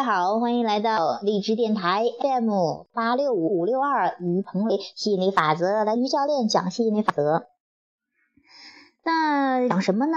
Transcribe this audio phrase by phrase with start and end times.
[0.00, 2.50] 大家好，欢迎来到荔枝电台 FM
[2.94, 7.48] 八六五五六二于鹏伟吸引力法则，来于教练讲吸引力法则。
[9.04, 10.16] 那讲什么呢？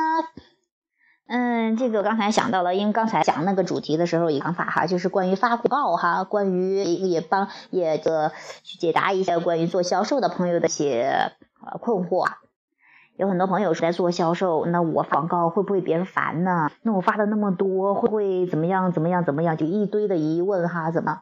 [1.27, 8.31] 嗯，这个刚才想到了，因为刚才讲那个主题的时候，有讲法哈，就是关于发广告哈，关于也帮也个
[8.63, 11.33] 去解答一些关于做销售的朋友的一些
[11.81, 12.37] 困惑啊。
[13.15, 16.71] 有很多朋友是在做销售，那我广告会不会别人烦呢？
[16.81, 18.91] 那我发的那么多，会不会怎么样？
[18.91, 19.23] 怎么样？
[19.23, 19.55] 怎么样？
[19.55, 21.19] 就一堆的疑问哈，怎么？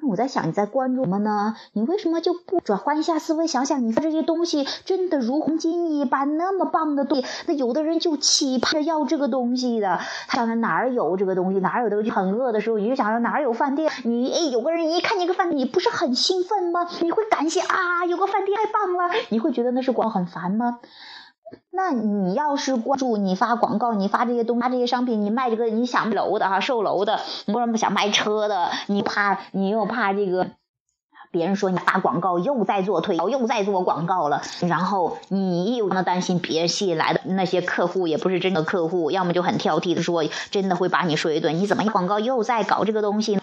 [0.00, 1.54] 那我在想你在关注什么呢？
[1.74, 16.88] 你为什么就不转换一下思维，想想你发这些东西真的如黄金一般，那么棒的东西，那有的人就期盼着要这个东西的，他想着哪儿有这个东西，哪儿有东西，很饿的时候你就想着哪儿有饭店，你哎有个人一看见个饭店，你不是很兴奋吗？
[17.02, 20.80] 你会感谢啊，有个饭店太棒了，你会觉得那是广告很烦吗？
[21.70, 28.70] 那你要是关注你发广告，你发这些东发这些商品，你卖这个你想楼的哈，售楼的，你为什么想卖车的？
[28.86, 30.48] 你怕你又怕这个
[31.30, 43.40] 别人说你发广告又在做推销，又在做广告了，然后你又那担心别人吸引来的那些客户也不是真的客户，要么就很挑剔的说真的会把你说一顿，你怎么广告又在搞这个东西？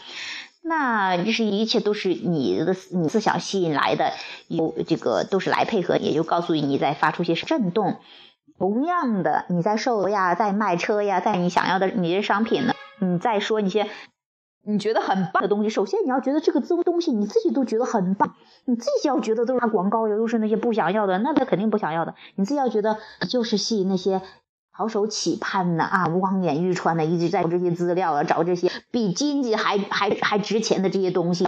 [0.64, 4.14] 那这是一切都是你的你思想吸引来的，
[4.48, 7.98] 有这个都是来配合，也就告诉你在发出些震动。
[8.58, 13.90] 同样的，你在售楼呀，在卖车呀，在你想要的你的商品呢，你在说一些
[14.64, 15.70] 你觉得很棒的东西。
[15.70, 22.14] 首先你要觉得这个东东西你自己都觉得很棒，你自己要觉得都是广告，又是那些不想要的，那他肯定不想要的。
[22.36, 24.22] 你自己要觉得就是吸引那些。
[24.76, 31.48] 翘首企盼的啊，望眼欲穿的，一直在找这些资料啊，找这些比经济还还还值钱的这些东西。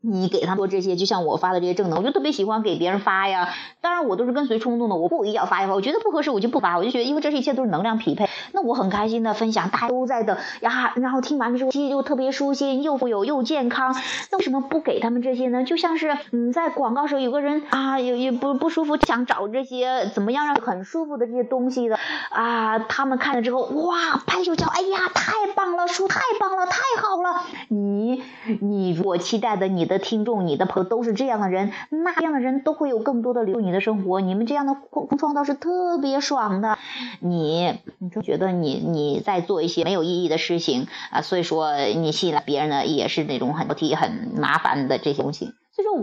[0.00, 3.48] 你给他做这些，就像我发的这些正能，我就特别喜欢给别人发呀。
[3.80, 5.74] 当然，我都是跟随冲动的，我不一定要发一发。
[5.74, 6.78] 我觉得不合适，我就不发。
[6.78, 8.28] 我就觉得，因为这是一切都是能量匹配。
[8.52, 10.92] 那我很开心的分享，大家都在的呀。
[10.94, 13.92] 然后听完之后，其实就特别舒心，又富有又健康。
[14.30, 15.64] 那为什么不给他们这些呢？
[15.64, 21.98] 就像是嗯，在广告时候有个人啊，也也不不舒服，想找这些怎么样让很舒服的这些东西的
[22.30, 22.78] 啊。
[22.78, 27.42] 他们看了之后，哇，拍手叫，哎呀，太棒了，书太棒了，太好了。
[27.68, 28.22] 你
[28.60, 29.88] 你如果期待的你。
[29.88, 34.20] 的听众，你的朋友都是这样的人，那样的人都会有更多的留你的生活。
[34.20, 36.76] 你们这样的空创造是特别爽的。
[37.20, 45.54] 你，你就觉得你你在做一些没有意义的事情啊，所以说你吸引来别人呢，也是那种很提很麻烦的这些东西。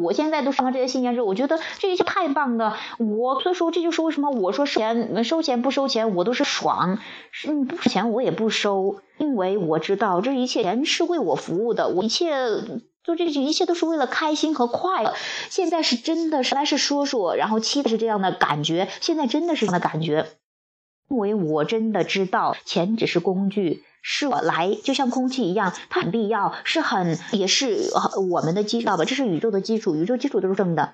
[0.02, 2.74] 我现在都上了这些信念之后，我觉得这一切太棒的。
[3.00, 7.00] 我所以说，这就是为什么我说收钱收钱不收钱，我都是爽，
[7.32, 12.34] 是不钱我也不收，因为我知道这一切钱是为我服务的，我一切。
[13.06, 15.14] 做这些一切都是为了开心和快乐。
[15.52, 18.88] 现在是真的，是来是说说，然后期待是这样的感觉。
[19.00, 20.26] 现在真的是这样的感觉，
[21.08, 27.78] 因为我真的知道，钱只是工具，是我来就像空气一样，它很必要，是很也是
[28.32, 28.98] 我们的基础吧？
[29.06, 30.94] 这是宇宙的基础，宇宙基础都是正的。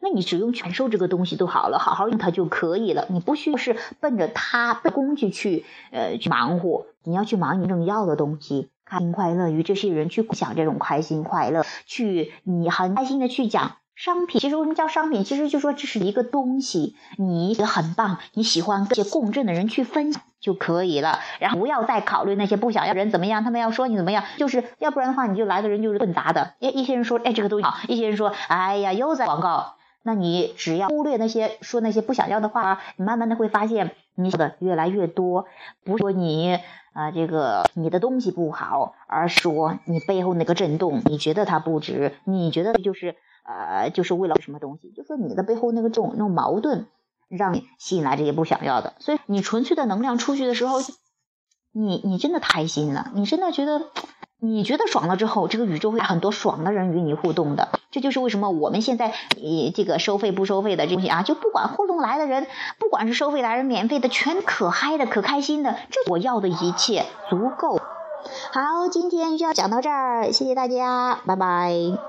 [0.00, 3.06] 那你只用传授这个东西就好了，好好用它就可以了。
[3.08, 8.68] 你不需要是奔着它的工具去呃去忙活，你要去忙你正要的东西。
[8.84, 14.40] 开心快乐，与这些人去共享这种开心快乐，去你很开心的去讲商品。
[14.40, 15.24] 其实为什么叫商品？
[15.24, 21.20] 其实就说这是一个东西，你觉得很棒，你喜欢跟这些共振的人去分享就可以了。
[21.38, 26.54] 然后不要再考虑那些不想要人怎么样，他们要说你怎么样，就是要不然的话，你就来的人就是混杂的。
[26.60, 29.76] 哎，一些人说哎这个东西好，一些人说哎呀又在广告。
[30.04, 35.46] 那你只要忽略那些说那些不想要的话，你慢慢的会发现你的越来越多。
[35.84, 36.58] 不是说你
[36.92, 44.90] 啊这个你的东西不好，而说你背后那个震动，你觉得它不值，你觉得就是呃就是为了什么东西？
[44.96, 46.86] 就说你的背后那个种那种矛盾，
[47.28, 48.94] 让你吸引来这些不想要的。
[48.98, 50.80] 所以你纯粹的能量出去的时候，
[51.72, 53.82] 你你真的开心了，你真的觉得。
[54.44, 62.48] 你觉得爽了之后，这个宇宙会很多爽的人与你互动的，这就是为什么我们现在以这个收费不收费的这东西啊，就不管互动来的人，
[62.80, 67.78] 不管是收费来人、免费的，全可嗨的、可开心的，这我要的一切足够。
[68.50, 72.02] 好，今天就要讲到这儿，谢谢大家，拜拜。